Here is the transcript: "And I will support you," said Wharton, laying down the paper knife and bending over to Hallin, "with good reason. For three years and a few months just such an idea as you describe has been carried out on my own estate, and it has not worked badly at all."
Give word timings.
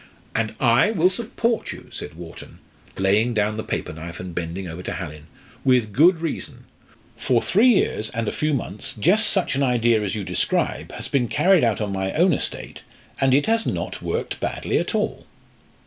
"And 0.33 0.55
I 0.59 0.89
will 0.89 1.11
support 1.11 1.71
you," 1.71 1.89
said 1.93 2.15
Wharton, 2.15 2.57
laying 2.97 3.35
down 3.35 3.55
the 3.55 3.63
paper 3.63 3.93
knife 3.93 4.19
and 4.19 4.33
bending 4.33 4.67
over 4.67 4.81
to 4.81 4.93
Hallin, 4.93 5.27
"with 5.63 5.93
good 5.93 6.21
reason. 6.21 6.63
For 7.17 7.39
three 7.39 7.67
years 7.67 8.09
and 8.09 8.27
a 8.27 8.31
few 8.31 8.51
months 8.55 8.93
just 8.97 9.29
such 9.29 9.53
an 9.53 9.61
idea 9.61 10.01
as 10.01 10.15
you 10.15 10.23
describe 10.23 10.91
has 10.93 11.07
been 11.07 11.27
carried 11.27 11.63
out 11.63 11.81
on 11.81 11.93
my 11.93 12.13
own 12.13 12.33
estate, 12.33 12.81
and 13.19 13.31
it 13.31 13.45
has 13.45 13.67
not 13.67 14.01
worked 14.01 14.39
badly 14.39 14.79
at 14.79 14.95
all." 14.95 15.27